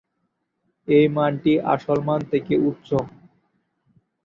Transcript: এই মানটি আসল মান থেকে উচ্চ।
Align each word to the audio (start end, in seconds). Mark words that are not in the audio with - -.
এই 0.87 1.05
মানটি 1.15 1.53
আসল 1.73 1.99
মান 2.07 2.21
থেকে 2.31 2.53
উচ্চ। 2.69 2.89